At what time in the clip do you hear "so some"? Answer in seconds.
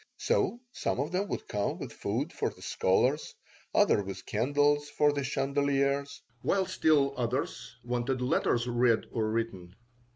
0.17-0.99